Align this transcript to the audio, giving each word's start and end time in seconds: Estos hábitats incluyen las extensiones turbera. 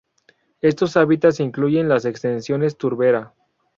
Estos 0.61 0.97
hábitats 0.97 1.39
incluyen 1.39 1.87
las 1.87 2.05
extensiones 2.05 2.75
turbera. 2.75 3.35